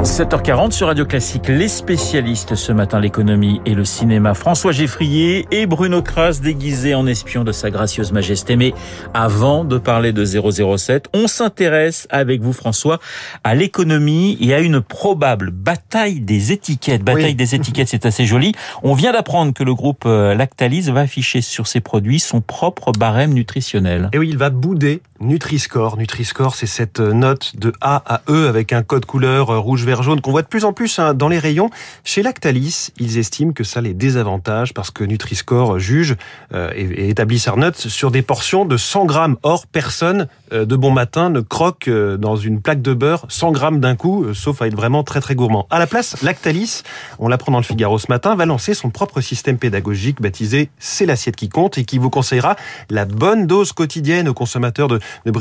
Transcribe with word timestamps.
7h40 0.00 0.72
sur 0.72 0.88
Radio 0.88 1.04
Classique, 1.04 1.46
les 1.46 1.68
spécialistes 1.68 2.56
ce 2.56 2.72
matin, 2.72 2.98
l'économie 2.98 3.60
et 3.66 3.74
le 3.74 3.84
cinéma. 3.84 4.34
François 4.34 4.72
Geffrier 4.72 5.46
et 5.52 5.66
Bruno 5.66 6.02
Kras 6.02 6.40
déguisés 6.42 6.96
en 6.96 7.06
espions 7.06 7.44
de 7.44 7.52
sa 7.52 7.70
gracieuse 7.70 8.10
majesté. 8.10 8.56
Mais 8.56 8.74
avant 9.14 9.62
de 9.64 9.78
parler 9.78 10.12
de 10.12 10.24
007, 10.24 11.08
on 11.14 11.28
s'intéresse 11.28 12.08
avec 12.10 12.40
vous 12.42 12.52
François 12.52 12.98
à 13.44 13.54
l'économie 13.54 14.36
et 14.40 14.54
à 14.54 14.58
une 14.58 14.80
probable 14.80 15.52
bataille 15.52 16.18
des 16.18 16.50
étiquettes. 16.50 17.04
Bataille 17.04 17.26
Oui. 17.26 17.34
des 17.36 17.54
étiquettes, 17.54 17.88
c'est 17.88 18.04
assez 18.04 18.26
joli. 18.26 18.54
On 18.82 18.94
vient 18.94 19.12
d'apprendre 19.12 19.54
que 19.54 19.62
le 19.62 19.74
groupe 19.74 20.02
euh, 20.06 20.34
Lactalis 20.34 20.90
va 20.90 21.00
afficher 21.02 21.42
sur 21.42 21.68
ses 21.68 21.80
produits 21.80 22.18
son 22.18 22.40
propre 22.40 22.90
barème 22.90 23.34
nutritionnel. 23.34 24.08
Et 24.12 24.18
oui, 24.18 24.30
il 24.30 24.38
va 24.38 24.50
bouder 24.50 25.00
Nutri-Score. 25.20 25.96
Nutri-Score, 25.96 26.56
c'est 26.56 26.66
cette 26.66 26.98
note 26.98 27.52
de 27.56 27.72
A 27.80 28.02
à 28.06 28.22
E 28.28 28.48
avec 28.48 28.72
un 28.72 28.82
code 28.82 29.04
couleur 29.06 29.50
euh, 29.50 29.58
rouge, 29.82 29.86
vert, 29.86 30.02
jaune 30.02 30.20
qu'on 30.20 30.30
voit 30.30 30.42
de 30.42 30.46
plus 30.46 30.64
en 30.64 30.72
plus 30.72 30.98
hein, 30.98 31.14
dans 31.14 31.28
les 31.28 31.38
rayons. 31.38 31.70
Chez 32.04 32.22
Lactalis, 32.22 32.90
ils 32.98 33.18
estiment 33.18 33.52
que 33.52 33.64
ça 33.64 33.80
les 33.80 33.94
désavantage 33.94 34.74
parce 34.74 34.90
que 34.90 35.04
Nutri-Score 35.04 35.78
juge 35.78 36.16
euh, 36.54 36.70
et, 36.74 37.10
établit 37.10 37.38
sa 37.38 37.54
note 37.56 37.76
sur 37.76 38.10
des 38.10 38.22
portions 38.22 38.64
de 38.64 38.76
100 38.76 39.04
grammes. 39.06 39.36
Or, 39.42 39.66
personne 39.66 40.28
euh, 40.52 40.64
de 40.64 40.76
bon 40.76 40.90
matin 40.90 41.30
ne 41.30 41.40
croque 41.40 41.88
euh, 41.88 42.16
dans 42.16 42.36
une 42.36 42.60
plaque 42.60 42.82
de 42.82 42.94
beurre 42.94 43.26
100 43.28 43.52
grammes 43.52 43.80
d'un 43.80 43.96
coup, 43.96 44.32
sauf 44.34 44.62
à 44.62 44.66
être 44.66 44.76
vraiment 44.76 45.02
très 45.02 45.20
très 45.20 45.34
gourmand. 45.34 45.66
À 45.70 45.78
la 45.78 45.86
place, 45.86 46.22
Lactalis, 46.22 46.82
on 47.18 47.28
l'apprend 47.28 47.52
dans 47.52 47.58
le 47.58 47.64
Figaro 47.64 47.98
ce 47.98 48.06
matin, 48.08 48.34
va 48.34 48.46
lancer 48.46 48.74
son 48.74 48.90
propre 48.90 49.20
système 49.20 49.58
pédagogique 49.58 50.20
baptisé 50.20 50.70
C'est 50.78 51.06
l'assiette 51.06 51.36
qui 51.36 51.48
compte 51.48 51.78
et 51.78 51.84
qui 51.84 51.98
vous 51.98 52.10
conseillera 52.10 52.56
la 52.90 53.04
bonne 53.04 53.46
dose 53.46 53.72
quotidienne 53.72 54.28
aux 54.28 54.34
consommateurs 54.34 54.88
de, 54.88 55.00
de 55.26 55.32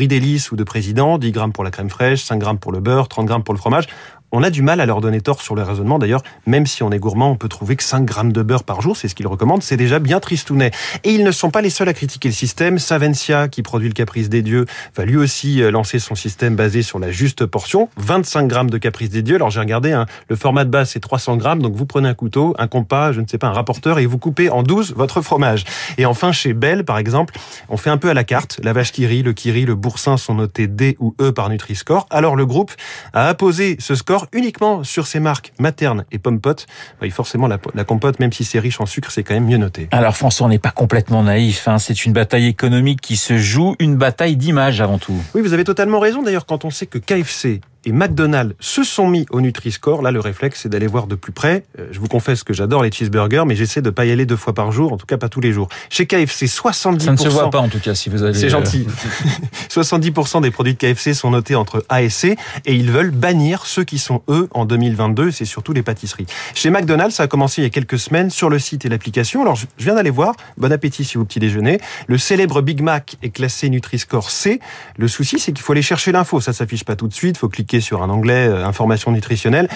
ou 0.51 0.55
de 0.55 0.63
président, 0.63 1.17
10 1.17 1.31
grammes 1.31 1.53
pour 1.53 1.63
la 1.63 1.71
crème 1.71 1.89
fraîche, 1.89 2.23
5 2.23 2.37
grammes 2.37 2.59
pour 2.59 2.71
le 2.71 2.79
beurre, 2.79 3.07
30 3.07 3.25
grammes 3.25 3.43
pour 3.43 3.53
le 3.53 3.59
fromage. 3.59 3.87
On 4.33 4.43
a 4.43 4.49
du 4.49 4.61
mal 4.61 4.79
à 4.79 4.85
leur 4.85 5.01
donner 5.01 5.19
tort 5.19 5.41
sur 5.41 5.55
le 5.55 5.63
raisonnement. 5.63 5.99
D'ailleurs, 5.99 6.23
même 6.45 6.65
si 6.65 6.83
on 6.83 6.91
est 6.91 6.99
gourmand, 6.99 7.31
on 7.31 7.35
peut 7.35 7.49
trouver 7.49 7.75
que 7.75 7.83
5 7.83 8.05
grammes 8.05 8.31
de 8.31 8.41
beurre 8.41 8.63
par 8.63 8.81
jour, 8.81 8.95
c'est 8.95 9.09
ce 9.09 9.15
qu'ils 9.15 9.27
recommandent, 9.27 9.61
c'est 9.61 9.75
déjà 9.75 9.99
bien 9.99 10.21
tristounet. 10.21 10.71
Et 11.03 11.11
ils 11.11 11.23
ne 11.25 11.31
sont 11.31 11.51
pas 11.51 11.61
les 11.61 11.69
seuls 11.69 11.89
à 11.89 11.93
critiquer 11.93 12.29
le 12.29 12.33
système. 12.33 12.79
Savencia, 12.79 13.49
qui 13.49 13.61
produit 13.61 13.89
le 13.89 13.93
Caprice 13.93 14.29
des 14.29 14.41
Dieux, 14.41 14.65
va 14.95 15.03
lui 15.03 15.17
aussi 15.17 15.61
euh, 15.61 15.69
lancer 15.69 15.99
son 15.99 16.15
système 16.15 16.55
basé 16.55 16.81
sur 16.81 16.97
la 16.97 17.11
juste 17.11 17.45
portion. 17.45 17.89
25 17.97 18.47
grammes 18.47 18.69
de 18.69 18.77
Caprice 18.77 19.09
des 19.09 19.21
Dieux. 19.21 19.35
Alors 19.35 19.49
j'ai 19.49 19.59
regardé, 19.59 19.91
hein, 19.91 20.05
le 20.29 20.37
format 20.37 20.63
de 20.63 20.69
base 20.69 20.91
c'est 20.91 21.01
300 21.01 21.35
grammes, 21.35 21.61
donc 21.61 21.75
vous 21.75 21.85
prenez 21.85 22.07
un 22.07 22.13
couteau, 22.13 22.55
un 22.57 22.67
compas, 22.67 23.11
je 23.11 23.19
ne 23.19 23.27
sais 23.27 23.37
pas, 23.37 23.47
un 23.47 23.53
rapporteur, 23.53 23.99
et 23.99 24.05
vous 24.05 24.17
coupez 24.17 24.49
en 24.49 24.63
12 24.63 24.93
votre 24.95 25.21
fromage. 25.21 25.65
Et 25.97 26.05
enfin, 26.05 26.31
chez 26.31 26.53
Bell, 26.53 26.85
par 26.85 26.97
exemple, 26.97 27.35
on 27.67 27.75
fait 27.75 27.89
un 27.89 27.97
peu 27.97 28.09
à 28.09 28.13
la 28.13 28.23
carte. 28.23 28.61
La 28.63 28.71
vache 28.71 28.93
qui 28.93 29.05
rit, 29.05 29.23
le 29.23 29.33
qui 29.33 29.51
rit, 29.51 29.65
le 29.65 29.75
boursin 29.75 30.15
sont 30.15 30.35
notés 30.35 30.67
D 30.67 30.95
ou 30.99 31.15
E 31.21 31.31
par 31.31 31.49
Nutri-Score. 31.49 32.07
Alors 32.09 32.37
le 32.37 32.45
groupe 32.45 32.71
a 33.13 33.27
apposé 33.27 33.75
ce 33.79 33.95
score 33.95 34.20
uniquement 34.33 34.83
sur 34.83 35.07
ses 35.07 35.19
marques 35.19 35.53
Materne 35.59 36.05
et 36.11 36.19
Pompot. 36.19 36.55
Oui, 37.01 37.09
forcément, 37.09 37.47
la, 37.47 37.59
la 37.73 37.83
compote, 37.83 38.19
même 38.19 38.33
si 38.33 38.43
c'est 38.43 38.59
riche 38.59 38.79
en 38.81 38.85
sucre, 38.85 39.11
c'est 39.11 39.23
quand 39.23 39.33
même 39.33 39.45
mieux 39.45 39.57
noté. 39.57 39.87
Alors 39.91 40.15
François, 40.15 40.45
on 40.45 40.49
n'est 40.49 40.59
pas 40.59 40.71
complètement 40.71 41.23
naïf. 41.23 41.67
Hein. 41.67 41.79
C'est 41.79 42.05
une 42.05 42.13
bataille 42.13 42.47
économique 42.47 43.01
qui 43.01 43.17
se 43.17 43.37
joue, 43.37 43.75
une 43.79 43.95
bataille 43.95 44.35
d'image 44.35 44.81
avant 44.81 44.97
tout. 44.97 45.17
Oui, 45.35 45.41
vous 45.41 45.53
avez 45.53 45.63
totalement 45.63 45.99
raison. 45.99 46.21
D'ailleurs, 46.21 46.45
quand 46.45 46.65
on 46.65 46.69
sait 46.69 46.85
que 46.85 46.97
KFC 46.97 47.61
et 47.85 47.91
McDonald's 47.91 48.55
se 48.59 48.83
sont 48.83 49.07
mis 49.07 49.25
au 49.31 49.41
Nutri-Score, 49.41 50.01
là, 50.01 50.11
le 50.11 50.19
réflexe, 50.19 50.61
c'est 50.61 50.69
d'aller 50.69 50.87
voir 50.87 51.07
de 51.07 51.15
plus 51.15 51.31
près. 51.31 51.63
Euh, 51.79 51.87
Je 51.91 51.99
vous 51.99 52.07
confesse 52.07 52.43
que 52.43 52.53
j'adore 52.53 52.83
les 52.83 52.91
cheeseburgers, 52.91 53.43
mais 53.47 53.55
j'essaie 53.55 53.81
de 53.81 53.89
pas 53.89 54.05
y 54.05 54.11
aller 54.11 54.25
deux 54.25 54.35
fois 54.35 54.53
par 54.53 54.71
jour, 54.71 54.93
en 54.93 54.97
tout 54.97 55.05
cas 55.07 55.17
pas 55.17 55.29
tous 55.29 55.41
les 55.41 55.51
jours. 55.51 55.67
Chez 55.89 56.05
KFC, 56.05 56.45
70%... 56.45 56.99
Ça 56.99 57.11
ne 57.11 57.17
se 57.17 57.27
voit 57.29 57.49
pas 57.49 57.59
en 57.59 57.69
tout 57.69 57.79
cas 57.79 57.95
si 57.95 58.09
vous 58.09 58.23
allez. 58.23 58.35
C'est 58.37 58.45
euh, 58.45 58.49
gentil. 58.49 58.85
70% 59.69 60.41
des 60.41 60.51
produits 60.51 60.73
de 60.73 60.77
KFC 60.77 61.13
sont 61.13 61.31
notés 61.31 61.55
entre 61.55 61.83
A 61.89 62.03
et 62.03 62.09
C 62.09 62.37
et 62.65 62.75
ils 62.75 62.91
veulent 62.91 63.11
bannir 63.11 63.65
ceux 63.65 63.83
qui 63.83 63.97
sont 63.97 64.21
E 64.29 64.47
en 64.51 64.65
2022. 64.65 65.31
C'est 65.31 65.45
surtout 65.45 65.73
les 65.73 65.83
pâtisseries. 65.83 66.27
Chez 66.53 66.69
McDonald's, 66.69 67.15
ça 67.15 67.23
a 67.23 67.27
commencé 67.27 67.61
il 67.61 67.63
y 67.63 67.67
a 67.67 67.71
quelques 67.71 67.97
semaines 67.99 68.29
sur 68.29 68.49
le 68.49 68.59
site 68.59 68.85
et 68.85 68.89
l'application. 68.89 69.41
Alors, 69.41 69.55
je 69.55 69.65
viens 69.79 69.95
d'aller 69.95 70.09
voir. 70.09 70.35
Bon 70.57 70.71
appétit 70.71 71.03
si 71.03 71.17
vous 71.17 71.25
petit 71.25 71.39
déjeuner. 71.39 71.79
Le 72.07 72.17
célèbre 72.17 72.61
Big 72.61 72.81
Mac 72.81 73.17
est 73.23 73.29
classé 73.29 73.69
Nutri-Score 73.69 74.29
C. 74.29 74.59
Le 74.97 75.07
souci, 75.07 75.39
c'est 75.39 75.51
qu'il 75.51 75.63
faut 75.63 75.71
aller 75.71 75.81
chercher 75.81 76.11
l'info. 76.11 76.39
Ça 76.41 76.53
s'affiche 76.53 76.83
pas 76.83 76.95
tout 76.95 77.07
de 77.07 77.13
suite. 77.13 77.37
Faut 77.37 77.49
cliquer 77.49 77.70
sur 77.79 78.03
un 78.03 78.09
onglet 78.09 78.47
euh, 78.47 78.65
information 78.65 79.11
nutritionnelle. 79.11 79.69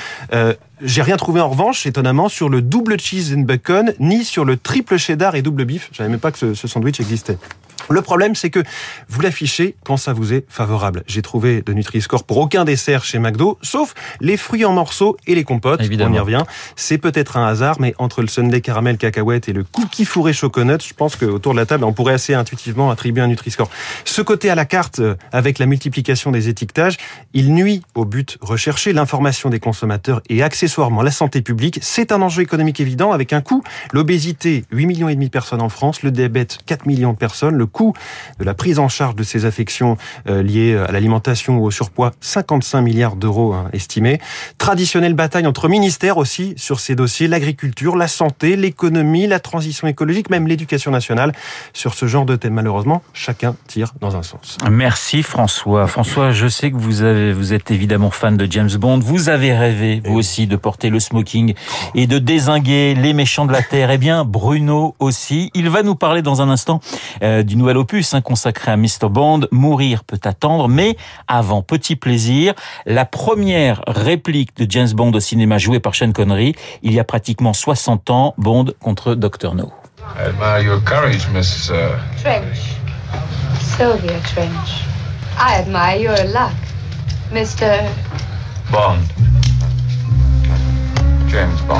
J'ai 0.81 1.01
rien 1.01 1.17
trouvé 1.17 1.41
en 1.41 1.49
revanche, 1.49 1.85
étonnamment, 1.85 2.29
sur 2.29 2.49
le 2.49 2.61
double 2.61 2.99
cheese 2.99 3.33
and 3.35 3.41
bacon, 3.41 3.93
ni 3.99 4.25
sur 4.25 4.45
le 4.45 4.57
triple 4.57 4.97
cheddar 4.97 5.35
et 5.35 5.41
double 5.41 5.65
beef. 5.65 5.89
Je 5.91 5.97
savais 5.97 6.09
même 6.09 6.19
pas 6.19 6.31
que 6.31 6.37
ce, 6.37 6.53
ce 6.53 6.67
sandwich 6.67 6.99
existait. 6.99 7.37
Le 7.89 8.01
problème, 8.01 8.33
c'est 8.35 8.49
que 8.49 8.63
vous 9.07 9.21
l'affichez 9.21 9.75
quand 9.83 9.97
ça 9.97 10.13
vous 10.13 10.33
est 10.33 10.45
favorable. 10.49 11.03
J'ai 11.07 11.21
trouvé 11.21 11.61
de 11.61 11.71
Nutri-Score 11.73 12.23
pour 12.23 12.37
aucun 12.37 12.65
dessert 12.65 13.03
chez 13.03 13.19
McDo, 13.19 13.59
sauf 13.61 13.93
les 14.21 14.37
fruits 14.37 14.65
en 14.65 14.73
morceaux 14.73 15.17
et 15.27 15.35
les 15.35 15.43
compotes. 15.43 15.81
Évidemment. 15.81 16.15
On 16.15 16.17
y 16.17 16.19
revient. 16.19 16.43
C'est 16.75 16.97
peut-être 16.97 17.37
un 17.37 17.45
hasard, 17.45 17.79
mais 17.79 17.93
entre 17.99 18.21
le 18.21 18.27
sundae 18.27 18.59
caramel 18.59 18.97
cacahuète 18.97 19.49
et 19.49 19.53
le 19.53 19.63
cookie 19.63 20.05
fourré 20.05 20.33
chocolat, 20.33 20.77
je 20.83 20.93
pense 20.93 21.15
qu'autour 21.15 21.53
de 21.53 21.59
la 21.59 21.65
table, 21.65 21.83
on 21.83 21.93
pourrait 21.93 22.15
assez 22.15 22.33
intuitivement 22.33 22.89
attribuer 22.89 23.21
un 23.21 23.27
Nutri-Score. 23.27 23.69
Ce 24.03 24.21
côté 24.21 24.49
à 24.49 24.55
la 24.55 24.65
carte, 24.65 24.99
euh, 24.99 25.15
avec 25.31 25.59
la 25.59 25.67
multiplication 25.67 26.31
des 26.31 26.49
étiquetages, 26.49 26.97
il 27.33 27.53
nuit 27.53 27.83
au 27.93 28.05
but 28.05 28.37
recherché, 28.41 28.93
l'information 28.93 29.49
des 29.49 29.59
consommateurs 29.59 30.21
et 30.29 30.41
accessoirement 30.65 31.03
la 31.03 31.11
santé 31.11 31.43
publique. 31.43 31.77
C'est 31.83 32.11
un 32.11 32.23
enjeu 32.23 32.41
économique 32.41 32.79
évident 32.79 33.11
avec 33.11 33.33
un 33.33 33.41
coût. 33.41 33.61
L'obésité, 33.93 34.65
8 34.71 34.87
millions 34.87 35.09
et 35.09 35.13
demi 35.13 35.27
de 35.27 35.31
personnes 35.31 35.61
en 35.61 35.69
France, 35.69 36.01
le 36.01 36.09
diabète, 36.09 36.57
4 36.65 36.87
millions 36.87 37.13
de 37.13 37.17
personnes, 37.17 37.53
le 37.53 37.67
coût 37.67 37.93
de 38.39 38.43
la 38.43 38.55
prise 38.55 38.79
en 38.79 38.89
charge 38.89 39.15
de 39.15 39.21
ces 39.21 39.45
affections 39.45 39.95
euh, 40.27 40.41
liées 40.41 40.75
à 40.75 40.91
l'alimentation 40.91 41.59
ou 41.59 41.65
au 41.65 41.69
surpoids, 41.71 42.13
55 42.19 42.81
milliards 42.81 43.15
d'euros 43.15 43.53
hein, 43.53 43.69
estimés. 43.73 44.19
Traditionnelle 44.57 45.13
bataille 45.13 45.45
entre 45.45 45.69
ministères 45.69 46.17
aussi 46.17 46.55
sur 46.57 46.79
ces 46.79 46.95
dossiers, 46.95 47.27
l'agriculture, 47.27 47.95
la 47.95 48.07
santé, 48.07 48.55
l'économie, 48.55 49.27
la 49.27 49.39
transition 49.39 49.87
écologique, 49.87 50.31
même 50.31 50.47
l'éducation 50.47 50.89
nationale. 50.89 51.31
Sur 51.73 51.93
ce 51.93 52.07
genre 52.07 52.25
de 52.25 52.35
thème, 52.35 52.55
malheureusement, 52.55 53.03
chacun 53.13 53.55
tire 53.67 53.93
dans 54.01 54.15
un 54.15 54.23
sens. 54.23 54.57
Merci 54.71 55.21
François. 55.21 55.85
François, 55.85 56.31
je 56.31 56.47
sais 56.47 56.71
que 56.71 56.77
vous 56.77 57.03
avez, 57.03 57.33
vous 57.33 57.53
êtes 57.53 57.69
évidemment 57.69 58.09
fan 58.09 58.35
de 58.35 58.51
James 58.51 58.71
Bond. 58.79 58.97
Vous 58.97 59.29
avez 59.29 59.55
rêvé, 59.55 60.01
vous 60.03 60.15
aussi, 60.15 60.47
de 60.47 60.54
porter 60.55 60.89
le 60.89 60.99
smoking 60.99 61.53
et 61.93 62.07
de 62.07 62.19
désinguer 62.19 62.95
les 62.95 63.13
méchants 63.13 63.45
de 63.45 63.51
la 63.51 63.61
terre. 63.61 63.91
Eh 63.91 63.97
bien, 63.97 64.23
Bruno 64.23 64.95
aussi. 64.99 65.51
Il 65.53 65.69
va 65.69 65.83
nous 65.83 65.95
parler 65.95 66.21
dans 66.21 66.41
un 66.41 66.49
instant 66.49 66.79
euh, 67.23 67.43
du 67.43 67.55
nouvel 67.55 67.77
opus 67.77 68.13
hein, 68.13 68.21
consacré 68.21 68.71
à 68.71 68.77
Mr. 68.77 69.09
Bond. 69.09 69.47
Mourir 69.51 70.03
peut 70.03 70.19
attendre, 70.23 70.67
mais 70.67 70.97
avant, 71.27 71.61
petit 71.61 71.95
plaisir, 71.95 72.53
la 72.85 73.05
première 73.05 73.81
réplique 73.87 74.55
de 74.57 74.69
James 74.69 74.91
Bond 74.93 75.11
au 75.13 75.19
cinéma 75.19 75.57
jouée 75.57 75.79
par 75.79 75.95
Sean 75.95 76.11
Connery, 76.11 76.55
il 76.83 76.93
y 76.93 76.99
a 76.99 77.03
pratiquement 77.03 77.53
60 77.53 78.09
ans, 78.09 78.33
Bond 78.37 78.65
contre 78.79 79.15
Dr. 79.15 79.55
No. 79.55 79.71
I 80.17 80.27
admire 80.27 80.61
your 80.61 80.79
courage, 80.81 81.27
Miss. 81.29 81.69
Uh, 81.69 81.97
Trench. 82.21 82.75
Sylvia 83.59 84.19
Trench. 84.21 84.85
I 85.37 85.55
admire 85.55 85.97
your 85.97 86.23
luck, 86.31 86.53
Mr. 87.31 87.91
Bond. 88.71 89.14
James 91.35 91.51
Bond. 91.67 91.75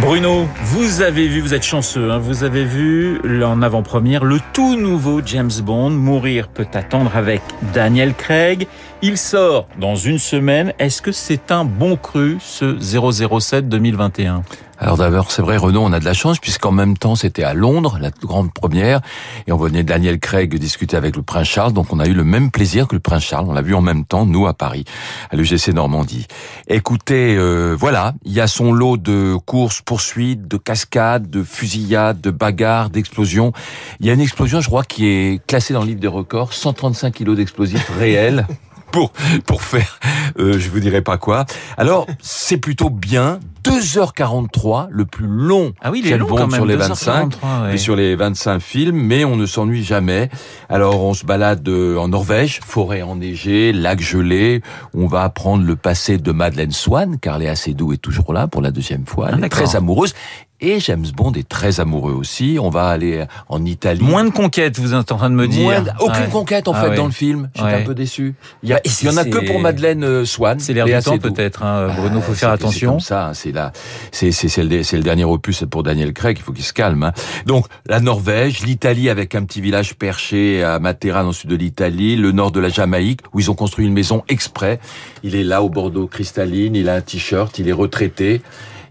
Bruno, 0.00 0.46
vous 0.62 1.02
avez 1.02 1.26
vu, 1.26 1.40
vous 1.40 1.52
êtes 1.52 1.64
chanceux, 1.64 2.12
hein, 2.12 2.18
vous 2.18 2.44
avez 2.44 2.64
vu 2.64 3.20
en 3.42 3.60
avant-première 3.60 4.24
le 4.24 4.38
tout 4.52 4.76
nouveau 4.76 5.20
James 5.26 5.50
Bond, 5.64 5.90
Mourir 5.90 6.46
peut 6.46 6.68
attendre 6.74 7.16
avec 7.16 7.42
Daniel 7.74 8.14
Craig. 8.14 8.68
Il 9.02 9.18
sort 9.18 9.66
dans 9.80 9.96
une 9.96 10.18
semaine. 10.18 10.72
Est-ce 10.78 11.02
que 11.02 11.10
c'est 11.10 11.50
un 11.50 11.64
bon 11.64 11.96
cru, 11.96 12.38
ce 12.40 12.78
007 12.78 13.68
2021 13.68 14.44
Alors 14.82 14.96
d'abord, 14.96 15.30
c'est 15.30 15.42
vrai, 15.42 15.58
Renaud, 15.58 15.82
on 15.82 15.92
a 15.92 16.00
de 16.00 16.06
la 16.06 16.14
chance 16.14 16.38
puisqu'en 16.38 16.72
même 16.72 16.96
temps, 16.96 17.14
c'était 17.14 17.42
à 17.42 17.52
Londres, 17.52 17.98
la 18.00 18.10
grande 18.10 18.50
première, 18.50 19.02
et 19.46 19.52
on 19.52 19.58
venait 19.58 19.82
Daniel 19.82 20.18
Craig 20.18 20.56
discuter 20.56 20.96
avec 20.96 21.16
le 21.16 21.22
prince 21.22 21.48
Charles, 21.48 21.74
donc 21.74 21.92
on 21.92 22.00
a 22.00 22.06
eu 22.06 22.14
le 22.14 22.24
même 22.24 22.50
plaisir 22.50 22.88
que 22.88 22.94
le 22.94 23.00
prince 23.00 23.22
Charles. 23.22 23.44
On 23.46 23.52
l'a 23.52 23.60
vu 23.60 23.74
en 23.74 23.82
même 23.82 24.06
temps, 24.06 24.24
nous, 24.24 24.46
à 24.46 24.54
Paris, 24.54 24.86
à 25.30 25.36
l'UGC 25.36 25.74
Normandie. 25.74 26.26
Écoutez, 26.66 27.36
euh, 27.36 27.76
voilà, 27.78 28.14
il 28.24 28.32
y 28.32 28.40
a 28.40 28.46
son 28.46 28.72
lot 28.72 28.96
de 28.96 29.36
courses, 29.44 29.82
poursuites, 29.82 30.48
de 30.48 30.56
cascades, 30.56 31.28
de 31.28 31.42
fusillades, 31.42 32.22
de 32.22 32.30
bagarres, 32.30 32.88
d'explosions. 32.88 33.52
Il 34.00 34.06
y 34.06 34.10
a 34.10 34.14
une 34.14 34.20
explosion, 34.22 34.62
je 34.62 34.68
crois, 34.68 34.84
qui 34.84 35.08
est 35.08 35.46
classée 35.46 35.74
dans 35.74 35.82
le 35.82 35.88
livre 35.88 36.00
des 36.00 36.08
records, 36.08 36.54
135 36.54 37.12
kilos 37.12 37.36
d'explosifs 37.36 37.90
réels. 37.98 38.46
pour 38.92 39.12
pour 39.46 39.62
faire 39.62 40.00
euh, 40.38 40.58
je 40.58 40.68
vous 40.68 40.80
dirai 40.80 41.02
pas 41.02 41.18
quoi. 41.18 41.44
Alors 41.76 42.06
c'est 42.20 42.56
plutôt 42.56 42.90
bien, 42.90 43.40
2h43, 43.64 44.88
le 44.90 45.04
plus 45.04 45.26
long 45.26 45.72
Ah 45.80 45.90
oui, 45.90 46.00
il 46.02 46.06
est 46.06 46.10
James 46.10 46.20
long 46.20 46.28
Bond 46.28 46.36
quand 46.36 46.46
même. 46.48 46.56
sur 46.56 46.66
les 46.66 46.76
2h43, 46.76 46.88
25, 46.88 47.32
ouais. 47.64 47.74
et 47.74 47.78
sur 47.78 47.96
les 47.96 48.16
25 48.16 48.60
films, 48.60 48.96
mais 48.96 49.24
on 49.24 49.36
ne 49.36 49.46
s'ennuie 49.46 49.84
jamais. 49.84 50.28
Alors 50.68 51.02
on 51.04 51.14
se 51.14 51.24
balade 51.24 51.66
euh, 51.68 51.96
en 51.96 52.08
Norvège, 52.08 52.60
forêt 52.64 53.02
enneigée, 53.02 53.72
lac 53.72 54.00
gelé. 54.00 54.62
On 54.94 55.06
va 55.06 55.22
apprendre 55.22 55.64
le 55.64 55.76
passé 55.76 56.18
de 56.18 56.32
Madeleine 56.32 56.72
Swan, 56.72 57.18
car 57.20 57.38
Léa 57.38 57.56
Seydoux 57.56 57.92
est 57.92 57.98
toujours 57.98 58.32
là 58.32 58.46
pour 58.46 58.62
la 58.62 58.70
deuxième 58.70 59.06
fois. 59.06 59.26
Ah, 59.28 59.30
Elle 59.32 59.38
est 59.38 59.42
d'accord. 59.42 59.62
très 59.64 59.76
amoureuse. 59.76 60.14
Et 60.62 60.78
James 60.80 61.06
Bond 61.16 61.32
est 61.32 61.48
très 61.48 61.80
amoureux 61.80 62.12
aussi. 62.12 62.58
On 62.60 62.68
va 62.70 62.88
aller 62.88 63.24
en 63.48 63.64
Italie. 63.64 64.02
Moins 64.02 64.24
de 64.24 64.30
conquêtes, 64.30 64.78
vous 64.78 64.94
êtes 64.94 65.10
en 65.12 65.16
train 65.16 65.30
de 65.30 65.34
me 65.34 65.48
dire. 65.48 65.62
Moins 65.62 65.80
d- 65.80 65.90
aucune 66.00 66.22
Ouais. 66.24 66.28
conquête 66.30 66.68
en 66.68 66.72
Ah 66.74 66.82
fait 66.82 66.88
ouais. 66.90 66.96
dans 66.96 67.06
le 67.06 67.12
film. 67.12 67.48
J'étais 67.54 67.66
Ouais. 67.68 67.74
un 67.82 67.84
peu 67.84 67.94
déçu. 67.94 68.34
Il 68.62 68.68
y, 68.68 68.72
a, 68.74 68.80
il 68.84 69.06
y 69.06 69.08
en 69.08 69.16
a 69.16 69.24
que 69.24 69.46
pour 69.46 69.58
Madeleine 69.60 70.04
euh, 70.04 70.24
Swan. 70.24 70.58
C'est 70.60 70.74
l'air 70.74 70.84
du 70.84 70.92
temps 71.02 71.16
peut-être, 71.18 71.62
hein, 71.62 71.88
Bruno. 71.96 72.20
Faut 72.20 72.32
Ah, 72.32 72.36
faire 72.36 72.50
attention. 72.50 72.98
C'est 73.00 73.14
comme 73.14 73.30
ça, 73.30 73.30
c'est 73.34 73.52
la, 73.52 73.72
c'est 74.12 74.30
le, 74.58 74.68
le 74.98 75.02
dernier 75.02 75.24
opus 75.24 75.64
pour 75.70 75.82
Daniel 75.82 76.12
Craig. 76.12 76.36
Il 76.38 76.42
faut 76.42 76.52
qu'il 76.52 76.64
se 76.64 76.72
calme. 76.74 77.04
hein. 77.04 77.12
Donc 77.46 77.66
la 77.86 78.00
Norvège, 78.00 78.60
l'Italie 78.60 79.08
avec 79.08 79.34
un 79.34 79.44
petit 79.44 79.60
village 79.62 79.94
perché 79.94 80.62
à 80.62 80.78
Matera 80.78 81.22
dans 81.22 81.28
le 81.28 81.32
sud 81.34 81.48
de 81.50 81.56
l'Italie, 81.56 82.16
le 82.16 82.32
nord 82.32 82.50
de 82.52 82.60
la 82.60 82.68
Jamaïque 82.68 83.20
où 83.32 83.40
ils 83.40 83.50
ont 83.50 83.54
construit 83.54 83.86
une 83.86 83.94
maison 83.94 84.24
exprès. 84.28 84.78
Il 85.22 85.34
est 85.34 85.44
là 85.44 85.62
au 85.62 85.70
Bordeaux 85.70 86.06
cristalline, 86.06 86.74
il 86.76 86.88
a 86.90 86.94
un 86.96 87.00
t-shirt, 87.00 87.58
il 87.58 87.68
est 87.68 87.72
retraité. 87.72 88.42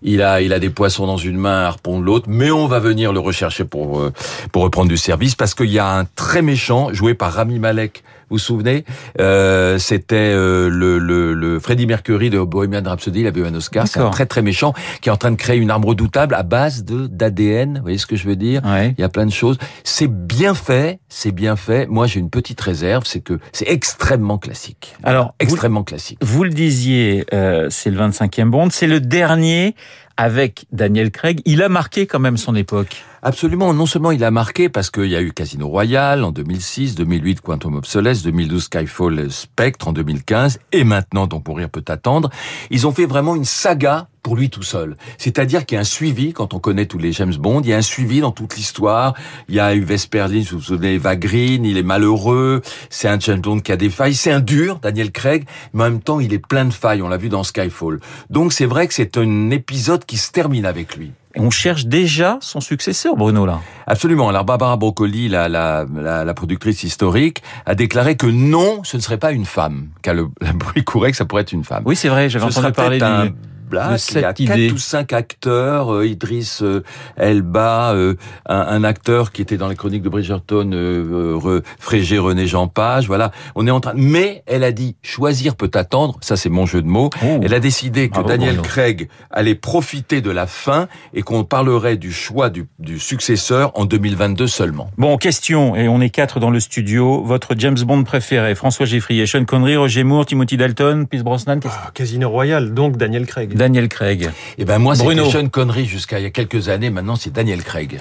Il 0.01 0.21
a, 0.21 0.41
il 0.41 0.53
a 0.53 0.59
des 0.59 0.69
poissons 0.69 1.07
dans 1.07 1.17
une 1.17 1.37
main, 1.37 1.63
un 1.63 1.65
harpon 1.65 1.99
de 1.99 2.05
l'autre, 2.05 2.27
mais 2.29 2.51
on 2.51 2.67
va 2.67 2.79
venir 2.79 3.11
le 3.11 3.19
rechercher 3.19 3.65
pour 3.65 3.99
euh, 3.99 4.13
pour 4.51 4.63
reprendre 4.63 4.89
du 4.89 4.97
service 4.97 5.35
parce 5.35 5.53
qu'il 5.53 5.69
y 5.69 5.79
a 5.79 5.97
un 5.97 6.05
très 6.05 6.41
méchant 6.41 6.93
joué 6.93 7.13
par 7.13 7.33
Rami 7.33 7.59
Malek. 7.59 8.03
Vous 8.29 8.37
souvenez 8.39 8.85
euh, 9.19 9.77
C'était 9.79 10.15
euh, 10.15 10.69
le, 10.69 10.99
le, 10.99 11.33
le 11.33 11.59
Freddie 11.59 11.85
Mercury 11.87 12.29
de 12.29 12.39
Bohemian 12.41 12.83
Rhapsody. 12.85 13.21
Il 13.21 13.27
avait 13.27 13.41
eu 13.41 13.45
un 13.45 13.53
Oscar. 13.55 13.87
C'est 13.87 13.99
un 13.99 14.09
très 14.09 14.25
très 14.25 14.41
méchant 14.41 14.73
qui 15.01 15.09
est 15.09 15.11
en 15.11 15.17
train 15.17 15.31
de 15.31 15.35
créer 15.35 15.57
une 15.57 15.71
arme 15.71 15.85
redoutable 15.85 16.35
à 16.35 16.43
base 16.43 16.83
de 16.83 17.07
d'ADN. 17.07 17.77
Vous 17.77 17.81
voyez 17.83 17.97
ce 17.97 18.05
que 18.05 18.15
je 18.15 18.27
veux 18.27 18.35
dire? 18.35 18.61
Ouais. 18.65 18.93
Il 18.97 19.01
y 19.01 19.03
a 19.03 19.09
plein 19.09 19.25
de 19.25 19.31
choses. 19.31 19.57
C'est 19.83 20.07
bien 20.11 20.53
fait, 20.53 20.99
c'est 21.09 21.31
bien 21.31 21.55
fait. 21.55 21.87
Moi, 21.87 22.07
j'ai 22.07 22.19
une 22.19 22.29
petite 22.29 22.59
réserve, 22.61 23.03
c'est 23.05 23.21
que 23.21 23.39
c'est 23.51 23.67
extrêmement 23.69 24.37
classique. 24.37 24.95
Alors, 25.03 25.27
vous, 25.27 25.31
Extrêmement 25.39 25.83
classique. 25.83 26.19
vous 26.21 26.43
le 26.43 26.49
disiez, 26.51 27.25
euh, 27.33 27.67
c'est 27.69 27.89
le 27.89 27.97
25e 27.97 28.49
Bond, 28.49 28.69
c'est 28.71 28.87
le 28.87 28.99
dernier 28.99 29.75
avec 30.19 30.65
Daniel 30.73 31.11
Craig. 31.11 31.41
Il 31.45 31.63
a 31.63 31.69
marqué 31.69 32.05
quand 32.05 32.19
même 32.19 32.35
son 32.35 32.53
époque. 32.53 33.05
Absolument. 33.21 33.73
Non 33.73 33.85
seulement 33.85 34.11
il 34.11 34.21
a 34.25 34.31
marqué 34.31 34.67
parce 34.67 34.91
qu'il 34.91 35.05
y 35.05 35.15
a 35.15 35.21
eu 35.21 35.31
Casino 35.31 35.69
Royale 35.69 36.25
en 36.25 36.31
2006, 36.31 36.95
2008 36.95 37.39
Quantum 37.39 37.75
of 37.75 37.85
Solace, 37.85 38.21
2012 38.23 38.63
Skyfall 38.65 39.19
euh, 39.19 39.29
Spectre 39.29 39.87
en 39.87 39.93
2015 39.93 40.59
et 40.73 40.83
maintenant 40.83 41.25
donc 41.25 41.45
pour 41.45 41.55
rire 41.55 41.69
peut 41.69 41.85
attendre. 41.87 42.29
Ils 42.69 42.85
ont 42.85 42.91
fait 42.91 43.05
vraiment 43.05 43.33
une 43.33 43.45
saga 43.45 44.08
pour 44.21 44.35
lui 44.35 44.49
tout 44.49 44.63
seul. 44.63 44.95
C'est-à-dire 45.17 45.65
qu'il 45.65 45.75
y 45.75 45.77
a 45.77 45.81
un 45.81 45.85
suivi 45.85 46.33
quand 46.33 46.53
on 46.53 46.59
connaît 46.59 46.85
tous 46.85 46.97
les 46.97 47.11
James 47.13 47.33
Bond, 47.35 47.61
il 47.61 47.69
y 47.69 47.73
a 47.73 47.77
un 47.77 47.81
suivi 47.81 48.21
dans 48.21 48.31
toute 48.31 48.55
l'histoire. 48.55 49.13
Il 49.47 49.55
y 49.55 49.59
a 49.59 49.73
eu 49.73 49.81
Vesperlin, 49.81 50.41
vous 50.49 50.57
vous 50.57 50.63
souvenez, 50.63 50.95
Eva 50.95 51.15
Green, 51.15 51.65
il 51.65 51.77
est 51.77 51.83
malheureux, 51.83 52.61
c'est 52.89 53.07
un 53.07 53.19
James 53.19 53.41
Bond 53.41 53.59
qui 53.59 53.71
a 53.71 53.77
des 53.77 53.89
failles, 53.89 54.15
c'est 54.15 54.31
un 54.31 54.39
dur, 54.39 54.79
Daniel 54.81 55.11
Craig, 55.11 55.45
mais 55.73 55.83
en 55.83 55.89
même 55.91 56.01
temps 56.01 56.19
il 56.19 56.33
est 56.33 56.45
plein 56.45 56.65
de 56.65 56.73
failles, 56.73 57.01
on 57.01 57.09
l'a 57.09 57.17
vu 57.17 57.29
dans 57.29 57.43
Skyfall. 57.43 57.99
Donc 58.29 58.53
c'est 58.53 58.65
vrai 58.65 58.87
que 58.87 58.93
c'est 58.93 59.17
un 59.17 59.49
épisode 59.51 60.05
qui 60.05 60.17
se 60.17 60.31
termine 60.31 60.65
avec 60.65 60.95
lui. 60.95 61.11
On 61.37 61.51
cherche 61.51 61.85
déjà 61.85 62.39
son 62.41 62.59
successeur, 62.59 63.15
Bruno, 63.15 63.45
là. 63.45 63.61
Absolument. 63.85 64.29
Alors 64.29 64.45
Barbara 64.45 64.77
Broccoli, 64.77 65.29
la, 65.29 65.47
la, 65.47 65.85
la, 65.95 66.25
la 66.25 66.33
productrice 66.33 66.83
historique, 66.83 67.43
a 67.67 67.75
déclaré 67.75 68.17
que 68.17 68.25
non, 68.25 68.83
ce 68.83 68.97
ne 68.97 69.01
serait 69.01 69.19
pas 69.19 69.31
une 69.31 69.45
femme. 69.45 69.89
Car 70.01 70.15
le, 70.15 70.27
le 70.41 70.53
bruit 70.53 70.83
courait 70.83 71.11
que 71.11 71.17
ça 71.17 71.25
pourrait 71.25 71.43
être 71.43 71.51
une 71.51 71.63
femme. 71.63 71.83
Oui, 71.85 71.95
c'est 71.95 72.09
vrai, 72.09 72.29
j'avais 72.29 72.45
entendu 72.45 72.71
parler 72.71 72.97
peut-être 72.97 73.33
de 73.69 73.75
Il 74.19 74.21
y 74.21 74.25
a 74.25 74.33
quatre 74.33 74.73
ou 74.73 74.77
cinq 74.77 75.13
acteurs. 75.13 75.93
euh, 75.93 76.05
Idriss 76.07 76.61
euh, 76.63 76.83
Elba, 77.17 77.91
euh, 77.93 78.15
un, 78.47 78.55
un 78.59 78.83
acteur 78.83 79.31
qui 79.31 79.41
était 79.41 79.57
dans 79.57 79.67
les 79.67 79.75
chroniques 79.75 80.01
de 80.03 80.09
Bridgerton, 80.09 80.71
euh, 80.73 81.35
euh, 81.35 81.37
Re- 81.59 81.63
Frégé, 81.79 82.17
René 82.17 82.47
Jean 82.47 82.67
Page. 82.67 83.07
Voilà, 83.07 83.31
on 83.55 83.67
est 83.67 83.71
en 83.71 83.79
train. 83.79 83.93
Mais 83.95 84.43
elle 84.47 84.63
a 84.63 84.71
dit 84.71 84.95
choisir 85.01 85.55
peut 85.55 85.71
attendre. 85.73 86.17
Ça, 86.21 86.35
c'est 86.37 86.49
mon 86.49 86.65
jeu 86.65 86.81
de 86.81 86.87
mots. 86.87 87.09
Oh. 87.23 87.39
Elle 87.43 87.53
a 87.53 87.59
décidé 87.59 88.07
que 88.09 88.13
Bravo, 88.13 88.29
Daniel. 88.29 88.61
Craig 88.61 89.09
allait 89.31 89.55
profiter 89.55 90.21
de 90.21 90.31
la 90.31 90.47
fin 90.47 90.87
et 91.13 91.21
qu'on 91.21 91.43
parlerait 91.43 91.97
du 91.97 92.11
choix 92.11 92.49
du, 92.49 92.67
du 92.79 92.99
successeur 92.99 93.71
en 93.75 93.85
2022 93.85 94.47
seulement. 94.47 94.89
Bon, 94.97 95.17
question, 95.17 95.75
et 95.75 95.87
on 95.87 96.01
est 96.01 96.09
quatre 96.09 96.39
dans 96.39 96.49
le 96.49 96.59
studio. 96.59 97.23
Votre 97.23 97.55
James 97.57 97.77
Bond 97.79 98.03
préféré 98.03 98.55
François 98.55 98.85
Geffrier, 98.85 99.25
Sean 99.25 99.45
Connery, 99.45 99.75
Roger 99.77 100.03
Moore, 100.03 100.25
Timothy 100.25 100.57
Dalton, 100.57 101.05
Pierce 101.07 101.23
Brosnan, 101.23 101.59
qu'est-ce- 101.59 101.73
Ah, 101.77 101.91
Casino 101.93 102.29
Royale, 102.29 102.73
donc 102.73 102.97
Daniel 102.97 103.25
Craig. 103.25 103.53
Daniel 103.59 103.89
Craig. 103.89 104.31
Et 104.57 104.63
ben 104.63 104.79
moi, 104.79 104.95
c'était 104.95 105.29
Sean 105.29 105.49
Connery 105.49 105.85
jusqu'à 105.85 106.17
il 106.19 106.23
y 106.23 106.25
a 106.25 106.29
quelques 106.29 106.69
années. 106.69 106.89
Maintenant, 106.89 107.17
c'est 107.17 107.31
Daniel 107.31 107.61
Craig. 107.61 107.99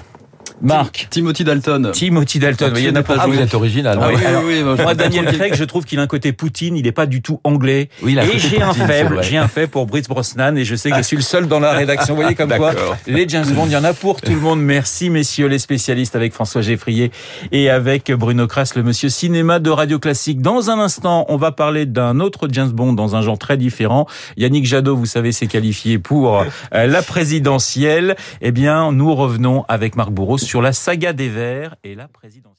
Marc. 0.61 1.07
Timothy 1.09 1.43
Dalton. 1.43 1.91
Timothy 1.93 2.39
Dalton. 2.39 2.73
Il 2.75 2.83
y 2.83 2.89
en 2.89 2.95
a 2.95 3.03
pas 3.03 3.15
Ah, 3.19 3.27
vous 3.27 3.39
êtes 3.39 3.53
original. 3.53 3.97
Ah 4.01 4.07
hein. 4.07 4.41
oui, 4.43 4.55
oui, 4.55 4.63
moi, 4.63 4.75
je 4.77 4.81
Moi, 4.83 4.93
Daniel 4.93 5.25
Craig, 5.25 5.53
je 5.55 5.63
trouve 5.63 5.85
qu'il 5.85 5.99
a 5.99 6.01
un 6.01 6.07
côté 6.07 6.33
Poutine, 6.33 6.75
il 6.75 6.83
n'est 6.83 6.91
pas 6.91 7.05
du 7.05 7.21
tout 7.21 7.39
anglais. 7.43 7.89
Oui, 8.01 8.13
il 8.13 8.19
a 8.19 8.23
un 8.23 8.27
et 8.27 8.39
j'ai 8.39 8.61
un 8.61 8.73
faible, 8.73 9.21
j'ai 9.23 9.37
un 9.37 9.47
faible 9.47 9.69
pour 9.69 9.85
Brice 9.85 10.07
Brosnan 10.07 10.55
et 10.57 10.65
je 10.65 10.75
sais 10.75 10.89
que 10.91 10.97
je 10.97 11.01
suis 11.01 11.15
le 11.15 11.21
seul 11.21 11.47
dans 11.47 11.59
la 11.59 11.71
rédaction. 11.71 12.15
Vous 12.15 12.21
voyez 12.21 12.35
comme 12.35 12.51
quoi 12.51 12.73
les 13.07 13.27
James 13.27 13.49
Bond, 13.51 13.65
il 13.65 13.71
y 13.71 13.77
en 13.77 13.83
a 13.83 13.93
pour 13.93 14.21
tout 14.21 14.33
le 14.33 14.39
monde. 14.39 14.61
Merci 14.61 15.09
messieurs 15.09 15.47
les 15.47 15.59
spécialistes 15.59 16.15
avec 16.15 16.33
François 16.33 16.61
Geffrier 16.61 17.11
et 17.51 17.69
avec 17.69 18.11
Bruno 18.11 18.47
Kras, 18.47 18.73
le 18.75 18.83
monsieur 18.83 19.09
cinéma 19.09 19.59
de 19.59 19.69
Radio 19.69 19.99
Classique. 19.99 20.41
Dans 20.41 20.69
un 20.69 20.79
instant, 20.79 21.25
on 21.29 21.37
va 21.37 21.51
parler 21.51 21.85
d'un 21.85 22.19
autre 22.19 22.47
James 22.51 22.71
Bond 22.71 22.93
dans 22.93 23.15
un 23.15 23.21
genre 23.21 23.37
très 23.37 23.57
différent. 23.57 24.07
Yannick 24.37 24.65
Jadot, 24.65 24.95
vous 24.95 25.05
savez, 25.05 25.31
s'est 25.31 25.47
qualifié 25.47 25.99
pour 25.99 26.39
euh, 26.39 26.45
la 26.87 27.01
présidentielle. 27.01 28.15
Eh 28.41 28.51
bien, 28.51 28.91
nous 28.91 29.13
revenons 29.13 29.65
avec 29.67 29.95
Marc 29.95 30.11
Bourreau 30.11 30.37
sur 30.49 30.63
la 30.63 30.73
saga 30.73 31.13
des 31.13 31.29
Verts 31.29 31.75
et 31.83 31.93
la 31.93 32.07
présidentielle. 32.07 32.58